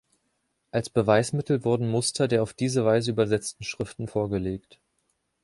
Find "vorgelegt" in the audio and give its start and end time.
4.07-4.79